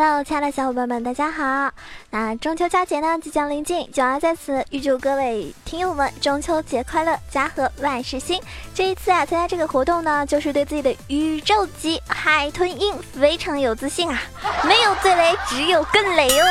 [0.00, 1.72] Hello，亲爱的小伙伴们，大家好！
[2.10, 8.40] 那中秋佳节呢即将临近，九儿在此预祝各位听友们中秋节快乐，家和万事兴。
[8.72, 14.22] 这一次啊，参加这个活动呢，就是对自己的宇宙级海豚音非常有自信啊！
[14.62, 16.46] 没有最雷，只有更雷哦！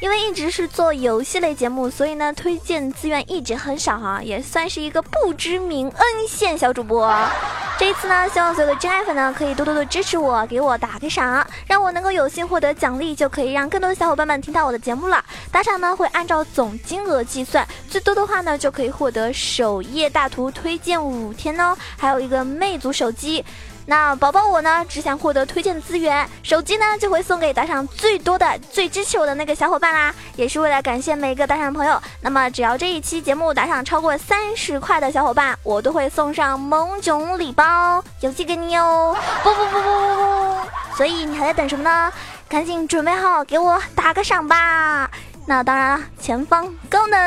[0.00, 7.14] 因为一直是做游戏类节目，所以呢，推荐资源一直很少哈，也算是一个不知名恩线小主播。
[7.78, 15.22] 这一次呢，希望所有的真爱粉呢可以多多的支持我，给我打个赏，让我能够有幸获得奖励，就可以让更多的小伙伴们听到我的节目了。
[15.52, 23.44] 打赏呢会按照总金额计算，最多的话呢就可以获得首页大图推荐五天哦，还有一个魅族手机。
[23.90, 30.14] 那宝宝我呢，只想获得推荐资源，手机呢就会送给打赏最多的、最支持我的那个小伙伴啦。
[30.36, 39.16] 也是为了感谢每个打赏朋友，那么只要这一期节目打赏超过三十块的小伙伴，我都会送上萌种礼包邮寄给你哦。
[39.42, 42.12] 不不不不不不，所以你还在等什么呢？
[42.48, 45.10] 赶紧准备好给我打个赏吧。
[45.46, 47.18] 那当然了，前方高能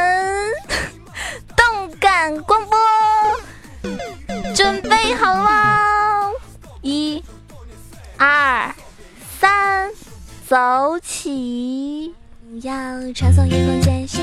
[1.57, 2.79] 动感光波，
[4.55, 5.82] 准备好了吗？
[6.83, 7.23] 一、
[8.17, 8.75] 二、
[9.39, 9.89] 三，
[10.45, 12.13] 走起！
[12.61, 12.71] 要
[13.15, 14.21] 传送一封简讯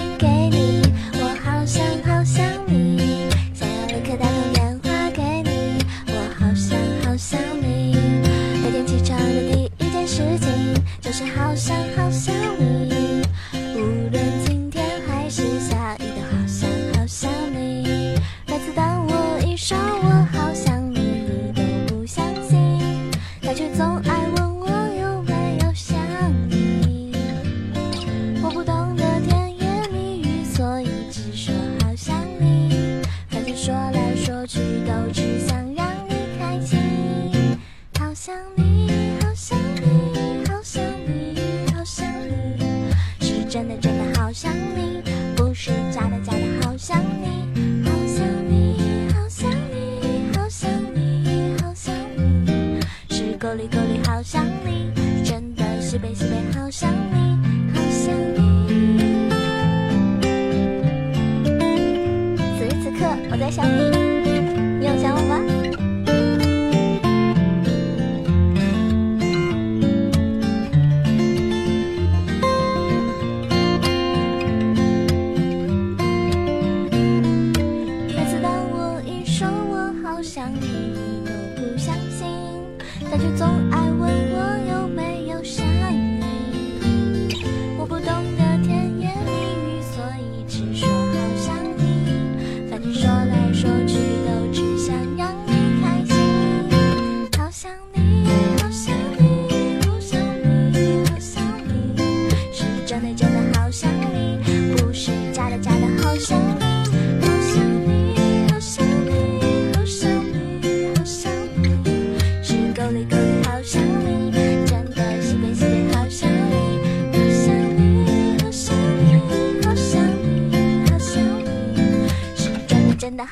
[38.23, 38.87] 想你，
[39.23, 45.01] 好想你，好想你，好想你，是真的真的好想你，
[45.35, 47.49] 不是假的假的好想你。
[47.83, 51.95] 好想你，好想你，好想你，好想
[52.45, 52.79] 你，
[53.09, 54.93] 是够力够力好想你，
[55.25, 57.10] 真的西北西北好想你，
[83.11, 84.30] 但却总爱问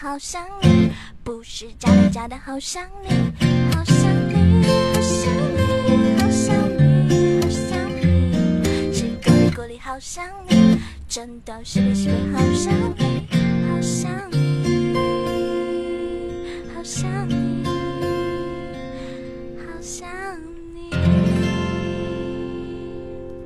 [0.01, 0.93] 好想你，
[1.25, 3.09] 不是假的假的好想你，
[3.75, 3.97] 好想
[4.29, 4.63] 你，
[4.95, 13.27] 好想你，好想你，好想你，是够力够力好想你，真的是北是北好想你。
[13.69, 14.95] 好想你，
[16.73, 17.35] 好想你